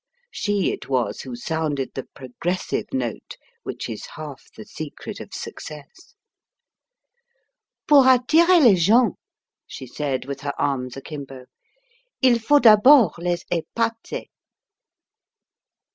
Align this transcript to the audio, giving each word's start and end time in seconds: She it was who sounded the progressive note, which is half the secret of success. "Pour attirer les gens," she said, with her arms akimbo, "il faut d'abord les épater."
She 0.31 0.71
it 0.71 0.89
was 0.89 1.21
who 1.21 1.35
sounded 1.35 1.91
the 1.93 2.07
progressive 2.15 2.87
note, 2.91 3.37
which 3.61 3.87
is 3.87 4.07
half 4.15 4.47
the 4.57 4.65
secret 4.65 5.19
of 5.19 5.31
success. 5.31 6.15
"Pour 7.87 8.05
attirer 8.07 8.59
les 8.61 8.73
gens," 8.77 9.13
she 9.67 9.85
said, 9.85 10.25
with 10.25 10.41
her 10.41 10.59
arms 10.59 10.97
akimbo, 10.97 11.45
"il 12.19 12.39
faut 12.39 12.63
d'abord 12.63 13.13
les 13.19 13.45
épater." 13.51 14.25